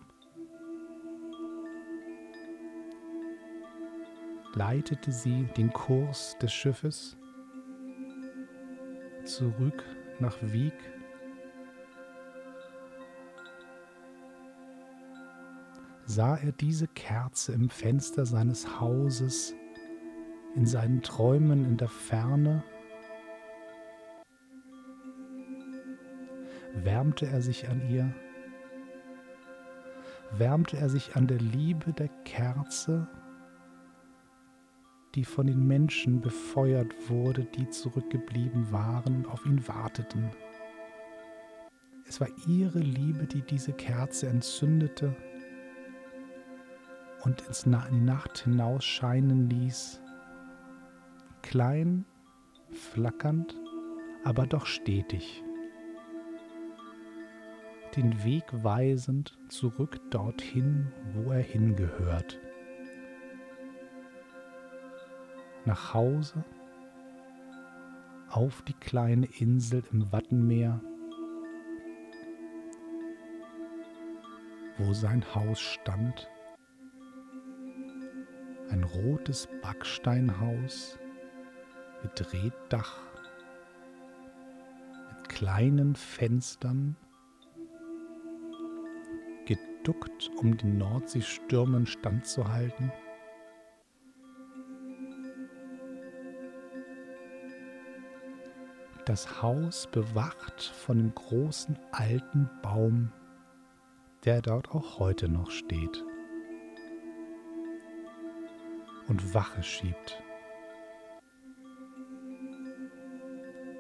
leitete 4.59 5.13
sie 5.13 5.45
den 5.57 5.73
Kurs 5.73 6.37
des 6.43 6.53
Schiffes 6.53 7.17
zurück 9.25 9.85
nach 10.19 10.37
Wieg. 10.43 10.75
Sah 16.07 16.37
er 16.39 16.51
diese 16.51 16.89
Kerze 16.89 17.53
im 17.53 17.71
Fenster 17.71 18.27
seines 18.27 18.81
Hauses 18.81 19.55
in 20.57 20.67
seinen 20.67 21.03
Träumen 21.03 21.65
in 21.65 21.77
der 21.77 21.89
Ferne, 21.89 22.65
wärmte 26.75 27.27
er 27.27 27.43
sich 27.43 27.69
an 27.69 27.89
ihr, 27.89 28.13
wärmte 30.33 30.79
er 30.79 30.89
sich 30.89 31.15
an 31.15 31.29
der 31.29 31.39
Liebe 31.39 31.93
der 31.93 32.09
Kerze 32.25 33.07
die 35.19 35.25
von 35.25 35.49
den 35.49 35.67
Menschen 35.67 36.21
befeuert 36.21 37.11
wurde, 37.11 37.45
die 37.45 37.69
zurückgeblieben 37.71 38.71
waren 38.71 39.17
und 39.17 39.27
auf 39.27 39.45
ihn 39.45 39.67
warteten. 39.67 40.31
Es 42.07 42.21
war 42.21 42.29
ihre 42.47 42.79
Liebe, 42.79 43.27
die 43.27 43.43
diese 43.43 43.73
Kerze 43.73 44.29
entzündete 44.29 45.17
und 47.25 47.41
ins 47.49 47.65
in 47.65 47.77
die 47.91 48.01
Nacht 48.01 48.45
hinaus 48.45 48.85
scheinen 48.85 49.51
ließ. 49.51 50.01
Klein, 51.43 52.05
flackernd, 52.71 53.59
aber 54.23 54.47
doch 54.47 54.67
stetig. 54.67 55.43
Den 57.97 58.23
Weg 58.23 58.45
weisend 58.53 59.37
zurück 59.49 59.99
dorthin, 60.11 60.93
wo 61.13 61.33
er 61.33 61.43
hingehört. 61.43 62.39
Nach 65.65 65.95
Hause 65.95 66.45
auf 68.31 68.63
die 68.63 68.75
kleine 68.75 69.27
Insel 69.39 69.83
im 69.93 70.13
Wattenmeer, 70.13 70.81
wo 74.79 74.93
sein 74.93 75.25
Haus 75.35 75.61
stand. 75.61 76.29
Ein 78.71 78.85
rotes 78.85 79.49
Backsteinhaus 79.63 80.99
mit 82.03 82.33
Reddach, 82.33 82.99
mit 85.09 85.29
kleinen 85.29 85.95
Fenstern, 85.97 86.97
geduckt, 89.47 90.31
um 90.37 90.57
den 90.57 90.77
Nordseestürmen 90.77 91.87
standzuhalten. 91.87 92.93
Das 99.09 99.41
Haus 99.43 99.87
bewacht 99.87 100.63
von 100.63 100.99
dem 100.99 101.15
großen 101.15 101.79
alten 101.93 102.51
Baum, 102.61 103.11
der 104.27 104.43
dort 104.43 104.71
auch 104.71 104.99
heute 104.99 105.31
noch 105.31 105.51
steht 105.51 106.05
und 109.07 109.33
Wache 109.33 109.63
schiebt. 109.63 110.23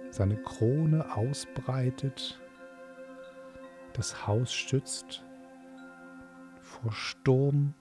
Seine 0.08 0.40
Krone 0.42 1.14
ausbreitet, 1.14 2.40
das 3.92 4.26
Haus 4.26 4.50
stützt 4.50 5.22
vor 6.62 6.92
Sturm, 6.92 7.74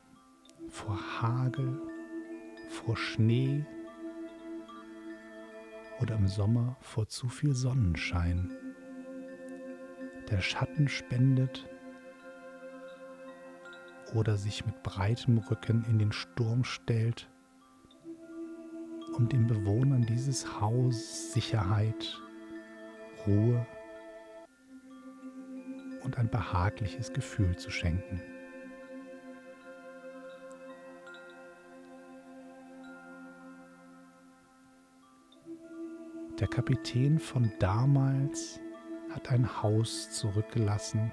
vor 0.67 0.99
Hagel, 1.21 1.81
vor 2.67 2.97
Schnee 2.97 3.65
oder 6.01 6.15
im 6.15 6.27
Sommer 6.27 6.77
vor 6.81 7.07
zu 7.07 7.27
viel 7.29 7.53
Sonnenschein. 7.53 8.51
Der 10.29 10.41
Schatten 10.41 10.87
spendet 10.87 11.67
oder 14.13 14.37
sich 14.37 14.65
mit 14.65 14.83
breitem 14.83 15.37
Rücken 15.37 15.83
in 15.89 15.99
den 15.99 16.11
Sturm 16.11 16.63
stellt, 16.63 17.29
um 19.15 19.27
den 19.29 19.47
Bewohnern 19.47 20.05
dieses 20.05 20.59
Hauses 20.59 21.33
Sicherheit, 21.33 22.19
Ruhe 23.25 23.65
und 26.03 26.17
ein 26.17 26.29
behagliches 26.29 27.11
Gefühl 27.11 27.57
zu 27.57 27.71
schenken. 27.71 28.21
Der 36.39 36.47
Kapitän 36.47 37.17
von 37.17 37.51
damals 37.57 38.59
hat 39.09 39.31
ein 39.31 39.63
Haus 39.63 40.11
zurückgelassen 40.11 41.11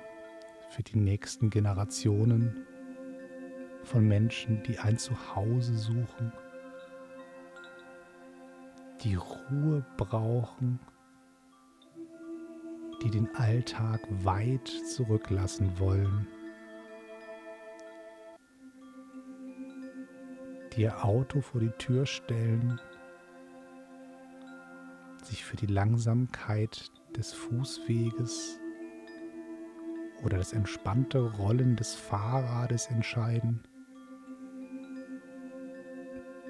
für 0.69 0.83
die 0.83 0.99
nächsten 0.99 1.49
Generationen 1.49 2.67
von 3.85 4.07
Menschen, 4.07 4.63
die 4.65 4.79
ein 4.79 4.99
Zuhause 4.99 5.79
suchen, 5.79 6.31
die 9.03 9.15
Ruhe 9.15 9.83
brauchen, 9.97 10.79
die 13.03 13.11
den 13.11 13.35
Alltag 13.35 14.01
weit 14.25 14.69
zurücklassen 14.69 15.79
wollen, 15.79 16.27
die 20.75 20.83
ihr 20.83 21.03
Auto 21.03 21.41
vor 21.41 21.63
die 21.63 21.73
Tür 21.79 22.05
stellen 22.05 22.79
sich 25.27 25.45
für 25.45 25.57
die 25.57 25.67
Langsamkeit 25.67 26.91
des 27.17 27.33
Fußweges 27.33 28.61
oder 30.23 30.39
das 30.39 30.53
entspannte 30.53 31.21
Rollen 31.21 31.77
des 31.77 31.95
Fahrrades 31.95 32.87
entscheiden, 32.87 33.63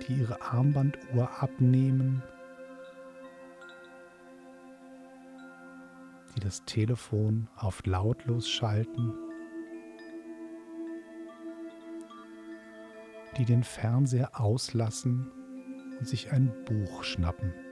die 0.03 0.15
ihre 0.15 0.43
Armbanduhr 0.43 1.43
abnehmen, 1.43 2.23
die 6.35 6.41
das 6.41 6.65
Telefon 6.65 7.49
auf 7.57 7.85
lautlos 7.87 8.49
schalten, 8.49 9.13
die 13.37 13.45
den 13.45 13.65
Fernseher 13.65 14.41
auslassen 14.41 15.31
und 15.99 16.07
sich 16.07 16.31
ein 16.33 16.53
Buch 16.65 17.03
schnappen 17.03 17.63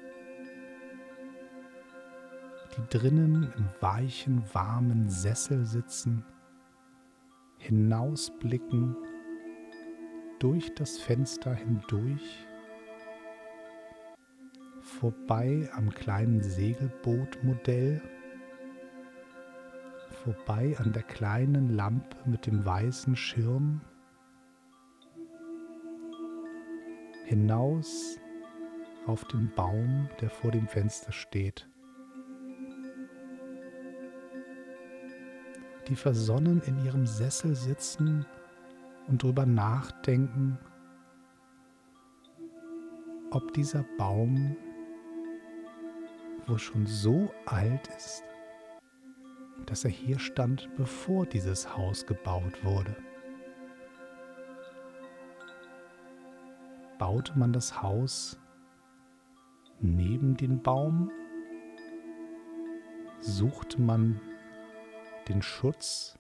die 2.77 2.99
drinnen 2.99 3.53
im 3.57 3.69
weichen, 3.81 4.43
warmen 4.53 5.09
Sessel 5.09 5.67
sitzen, 5.67 6.25
hinausblicken 7.59 8.97
durch 10.39 10.75
das 10.75 10.99
Fenster 10.99 11.55
hindurch, 11.55 12.47
vorbei 14.81 15.69
am 15.75 15.91
kleinen 15.91 16.43
Segelbootmodell, 16.43 18.01
vorbei 20.25 20.77
an 20.79 20.93
der 20.93 21.03
kleinen 21.03 21.69
Lampe 21.71 22.17
mit 22.25 22.47
dem 22.47 22.65
weißen 22.65 23.17
Schirm, 23.17 23.81
hinaus 27.25 28.19
auf 29.07 29.25
den 29.27 29.53
Baum, 29.55 30.09
der 30.21 30.31
vor 30.31 30.51
dem 30.51 30.69
Fenster 30.69 31.13
steht. 31.13 31.72
Die 35.89 35.97
versonnen 35.97 36.63
in 36.63 36.85
ihrem 36.85 37.07
Sessel 37.07 37.55
sitzen 37.55 38.27
und 39.09 39.23
drüber 39.23 39.47
nachdenken, 39.47 40.59
ob 43.31 43.53
dieser 43.55 43.85
Baum 43.99 44.57
wohl 46.47 46.59
schon 46.59 46.87
so 46.87 47.31
alt 47.47 47.89
ist, 47.97 48.23
dass 49.67 49.85
er 49.85 49.91
hier 49.91 50.19
stand, 50.19 50.69
bevor 50.77 51.27
dieses 51.27 51.77
Haus 51.77 52.07
gebaut 52.07 52.65
wurde. 52.65 52.97
Baute 56.99 57.37
man 57.39 57.53
das 57.53 57.83
Haus 57.83 58.39
neben 59.81 60.37
den 60.37 60.63
Baum? 60.63 61.11
Suchte 63.21 63.81
man 63.81 64.21
den 65.29 65.43
Schutz 65.43 66.19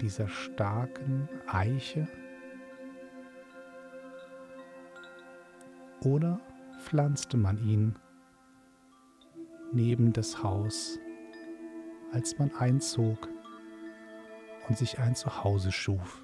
dieser 0.00 0.28
starken 0.28 1.28
Eiche? 1.46 2.08
Oder 6.04 6.40
pflanzte 6.80 7.36
man 7.36 7.58
ihn 7.58 7.96
neben 9.72 10.12
das 10.12 10.42
Haus, 10.42 10.98
als 12.12 12.38
man 12.38 12.52
einzog 12.56 13.28
und 14.68 14.76
sich 14.76 14.98
ein 14.98 15.14
Zuhause 15.14 15.70
schuf? 15.70 16.22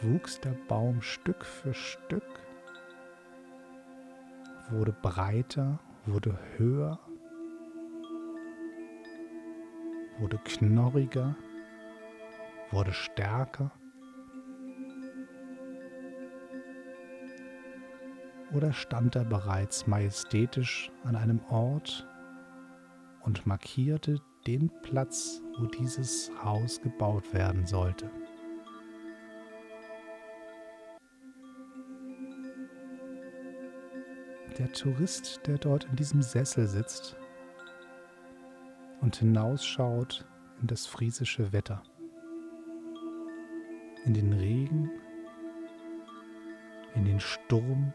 Wuchs 0.00 0.40
der 0.40 0.56
Baum 0.66 1.00
Stück 1.00 1.44
für 1.44 1.74
Stück, 1.74 2.24
wurde 4.70 4.92
breiter, 4.92 5.78
wurde 6.06 6.36
höher 6.56 6.98
wurde 10.18 10.38
knorriger, 10.44 11.34
wurde 12.70 12.92
stärker. 12.92 13.70
Oder 18.52 18.72
stand 18.72 19.16
er 19.16 19.24
bereits 19.24 19.86
majestätisch 19.86 20.90
an 21.04 21.16
einem 21.16 21.40
Ort 21.48 22.06
und 23.22 23.46
markierte 23.46 24.20
den 24.46 24.70
Platz, 24.82 25.40
wo 25.58 25.66
dieses 25.66 26.30
Haus 26.42 26.80
gebaut 26.80 27.32
werden 27.32 27.66
sollte. 27.66 28.10
Der 34.58 34.70
Tourist, 34.72 35.40
der 35.46 35.56
dort 35.56 35.84
in 35.84 35.96
diesem 35.96 36.20
Sessel 36.20 36.66
sitzt, 36.66 37.16
und 39.02 39.16
hinausschaut 39.16 40.24
in 40.60 40.68
das 40.68 40.86
friesische 40.86 41.52
Wetter, 41.52 41.82
in 44.06 44.14
den 44.14 44.32
Regen, 44.32 44.90
in 46.94 47.04
den 47.04 47.20
Sturm, 47.20 47.92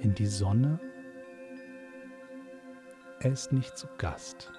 in 0.00 0.14
die 0.14 0.26
Sonne. 0.26 0.78
Er 3.20 3.32
ist 3.32 3.50
nicht 3.50 3.76
zu 3.78 3.88
Gast. 3.96 4.52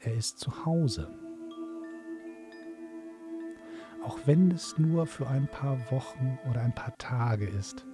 Er 0.00 0.14
ist 0.14 0.38
zu 0.38 0.66
Hause. 0.66 1.08
Auch 4.04 4.18
wenn 4.26 4.50
es 4.50 4.76
nur 4.76 5.06
für 5.06 5.28
ein 5.28 5.46
paar 5.46 5.78
Wochen 5.90 6.38
oder 6.50 6.60
ein 6.60 6.74
paar 6.74 6.94
Tage 6.98 7.46
ist 7.46 7.86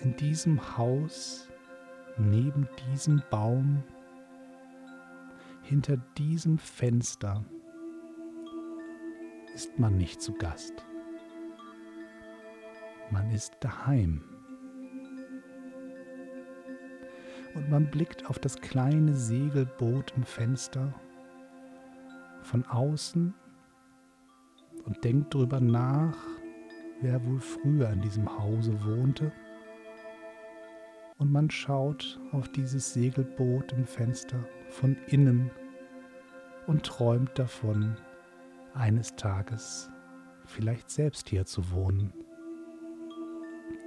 in 0.00 0.16
diesem 0.16 0.76
Haus, 0.76 1.48
neben 2.16 2.68
diesem 2.90 3.22
Baum, 3.30 3.82
hinter 5.62 5.96
diesem 6.16 6.58
Fenster 6.58 7.44
ist 9.54 9.78
man 9.78 9.96
nicht 9.96 10.20
zu 10.20 10.32
Gast. 10.34 10.84
Man 13.10 13.30
ist 13.30 13.56
daheim. 13.60 14.22
Und 17.54 17.70
man 17.70 17.90
blickt 17.90 18.26
auf 18.26 18.38
das 18.38 18.60
kleine 18.60 19.14
Segelboot 19.14 20.12
im 20.16 20.24
Fenster 20.24 20.92
von 22.42 22.64
außen 22.66 23.34
und 24.84 25.04
denkt 25.04 25.34
darüber 25.34 25.58
nach, 25.58 26.16
wer 27.00 27.24
wohl 27.24 27.40
früher 27.40 27.88
in 27.90 28.02
diesem 28.02 28.38
Hause 28.38 28.84
wohnte 28.84 29.32
und 31.18 31.32
man 31.32 31.50
schaut 31.50 32.20
auf 32.32 32.48
dieses 32.48 32.92
Segelboot 32.92 33.72
im 33.72 33.86
Fenster 33.86 34.38
von 34.68 34.96
innen 35.06 35.50
und 36.66 36.84
träumt 36.84 37.38
davon, 37.38 37.96
eines 38.74 39.16
Tages 39.16 39.88
vielleicht 40.44 40.90
selbst 40.90 41.28
hier 41.28 41.46
zu 41.46 41.70
wohnen. 41.70 42.12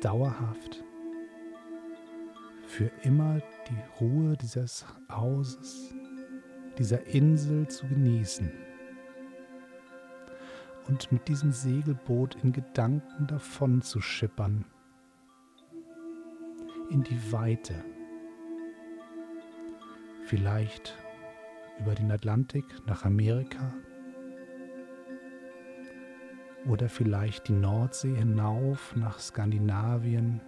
Dauerhaft. 0.01 0.83
Für 2.65 2.91
immer 3.03 3.39
die 3.67 3.99
Ruhe 3.99 4.37
dieses 4.37 4.85
Hauses, 5.09 5.93
dieser 6.77 7.05
Insel 7.07 7.67
zu 7.67 7.87
genießen. 7.87 8.51
Und 10.87 11.11
mit 11.11 11.27
diesem 11.27 11.51
Segelboot 11.51 12.37
in 12.43 12.51
Gedanken 12.51 13.27
davon 13.27 13.81
zu 13.81 14.01
schippern 14.01 14.65
in 16.89 17.03
die 17.03 17.31
Weite. 17.31 17.83
Vielleicht 20.25 20.97
über 21.79 21.95
den 21.95 22.11
Atlantik 22.11 22.65
nach 22.85 23.05
Amerika 23.05 23.73
oder 26.67 26.89
vielleicht 26.89 27.47
die 27.47 27.53
Nordsee 27.53 28.15
hinauf 28.15 28.95
nach 28.95 29.19
Skandinavien, 29.19 30.41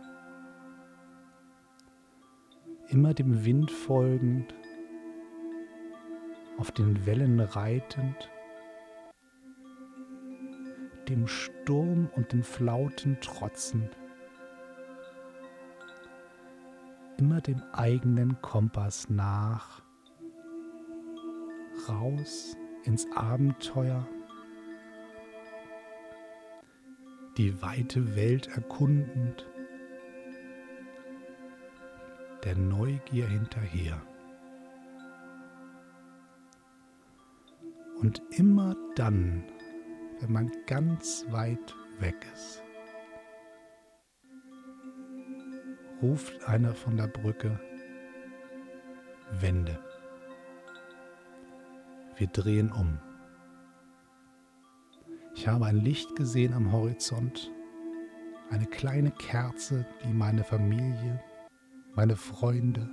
immer 2.90 3.14
dem 3.14 3.46
Wind 3.46 3.72
folgend, 3.72 4.54
auf 6.58 6.72
den 6.72 7.06
Wellen 7.06 7.40
reitend, 7.40 8.30
dem 11.08 11.28
Sturm 11.28 12.10
und 12.16 12.34
den 12.34 12.44
Flauten 12.44 13.20
trotzend. 13.22 13.98
immer 17.22 17.40
dem 17.40 17.62
eigenen 17.72 18.42
Kompass 18.42 19.08
nach. 19.08 19.84
Raus 21.88 22.58
ins 22.84 23.06
Abenteuer. 23.16 24.08
Die 27.38 27.62
weite 27.62 28.16
Welt 28.16 28.48
erkundend. 28.48 29.48
Der 32.44 32.56
Neugier 32.58 33.28
hinterher. 33.28 34.02
Und 38.00 38.20
immer 38.32 38.76
dann, 38.96 39.44
wenn 40.20 40.32
man 40.32 40.52
ganz 40.66 41.24
weit 41.30 41.76
weg 42.00 42.26
ist, 42.34 42.64
ruft 46.02 46.44
einer 46.46 46.74
von 46.74 46.98
der 46.98 47.08
Brücke, 47.08 47.60
Wende. 49.40 49.80
Wir 52.18 52.28
drehen 52.28 52.72
um. 52.72 53.00
Ich 55.36 55.48
habe 55.48 55.66
ein 55.66 55.78
Licht 55.78 56.16
gesehen 56.16 56.54
am 56.54 56.72
Horizont, 56.72 57.52
eine 58.50 58.66
kleine 58.66 59.12
Kerze, 59.12 59.86
die 60.04 60.14
meine 60.14 60.44
Familie, 60.44 61.24
meine 61.96 62.16
Freunde, 62.16 62.90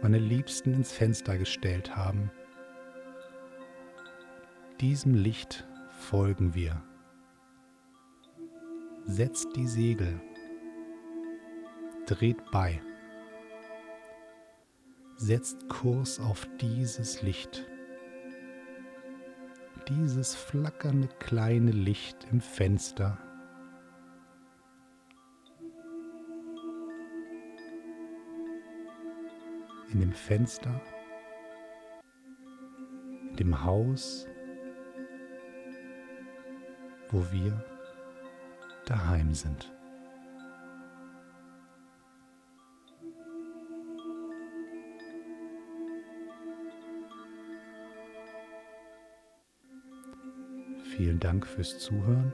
meine 0.00 0.18
Liebsten 0.18 0.72
ins 0.72 0.92
Fenster 0.92 1.36
gestellt 1.36 1.94
haben. 1.96 2.30
Diesem 4.80 5.14
Licht 5.14 5.68
folgen 5.90 6.54
wir. 6.54 6.82
Setzt 9.04 9.54
die 9.56 9.66
Segel, 9.66 10.20
dreht 12.14 12.50
bei, 12.50 12.80
setzt 15.16 15.68
Kurs 15.68 16.20
auf 16.20 16.46
dieses 16.60 17.22
Licht 17.22 17.66
dieses 19.90 20.36
flackernde 20.36 21.08
kleine 21.18 21.72
Licht 21.72 22.26
im 22.30 22.40
Fenster. 22.40 23.18
In 29.92 29.98
dem 29.98 30.12
Fenster, 30.12 30.80
in 33.30 33.36
dem 33.36 33.64
Haus, 33.64 34.28
wo 37.10 37.24
wir 37.32 37.64
daheim 38.86 39.34
sind. 39.34 39.72
Vielen 51.00 51.18
Dank 51.18 51.46
fürs 51.46 51.78
Zuhören. 51.78 52.30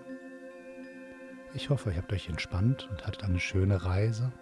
Ich 1.54 1.70
hoffe, 1.70 1.90
ihr 1.90 1.98
habt 1.98 2.12
euch 2.12 2.28
entspannt 2.28 2.88
und 2.90 3.06
hattet 3.06 3.22
eine 3.22 3.38
schöne 3.38 3.84
Reise. 3.84 4.32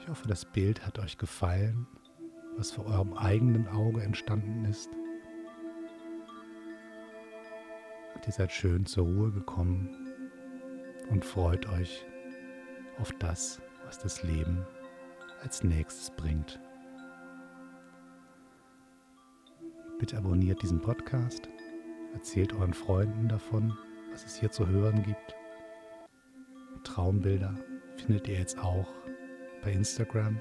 Ich 0.00 0.08
hoffe, 0.08 0.26
das 0.26 0.46
Bild 0.46 0.86
hat 0.86 0.98
euch 0.98 1.18
gefallen, 1.18 1.86
was 2.56 2.70
vor 2.70 2.86
eurem 2.86 3.12
eigenen 3.12 3.68
Auge 3.68 4.00
entstanden 4.00 4.64
ist. 4.64 4.88
Und 8.14 8.26
ihr 8.26 8.32
seid 8.32 8.50
schön 8.50 8.86
zur 8.86 9.04
Ruhe 9.04 9.30
gekommen 9.30 9.90
und 11.10 11.26
freut 11.26 11.68
euch 11.68 12.06
auf 12.98 13.12
das, 13.18 13.60
was 13.84 13.98
das 13.98 14.22
Leben 14.22 14.64
als 15.42 15.62
nächstes 15.62 16.10
bringt. 16.10 16.58
Bitte 19.98 20.16
abonniert 20.16 20.62
diesen 20.62 20.80
Podcast 20.80 21.51
Erzählt 22.14 22.52
euren 22.52 22.74
Freunden 22.74 23.28
davon, 23.28 23.76
was 24.10 24.24
es 24.24 24.36
hier 24.36 24.50
zu 24.50 24.66
hören 24.66 25.02
gibt. 25.02 25.34
Traumbilder 26.84 27.54
findet 27.96 28.28
ihr 28.28 28.38
jetzt 28.38 28.58
auch 28.58 28.88
bei 29.62 29.72
Instagram. 29.72 30.40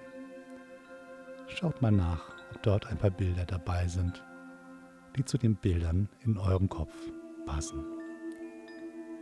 Schaut 1.48 1.82
mal 1.82 1.92
nach, 1.92 2.34
ob 2.52 2.64
dort 2.64 2.88
ein 2.88 2.98
paar 2.98 3.12
Bilder 3.12 3.46
dabei 3.46 3.88
sind, 3.88 4.24
die 5.16 5.26
zu 5.26 5.38
den 5.38 5.56
Bildern 5.56 6.10
in 6.22 6.38
eurem 6.38 6.70
Kopf 6.70 6.96
passen. 7.46 7.84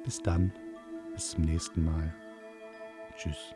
Bis 0.04 0.22
dann, 0.22 0.52
bis 1.14 1.32
zum 1.32 1.44
nächsten 1.44 1.84
Mal. 1.84 2.14
Tschüss. 3.16 3.54